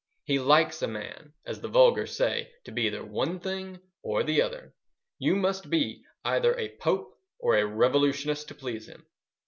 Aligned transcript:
He 0.23 0.39
likes 0.39 0.81
a 0.81 0.87
man, 0.87 1.33
as 1.45 1.61
the 1.61 1.67
vulgar 1.67 2.07
say, 2.07 2.51
to 2.63 2.71
be 2.71 2.87
either 2.87 3.05
one 3.05 3.39
thing 3.39 3.79
or 4.01 4.23
the 4.23 4.41
other. 4.41 4.73
You 5.19 5.35
must 5.35 5.69
be 5.69 6.03
either 6.25 6.57
a 6.57 6.75
Pope 6.77 7.13
or 7.37 7.55
a 7.55 7.67
revolutionist 7.67 8.47
to 8.47 8.55
please 8.55 8.87
him. 8.87 9.05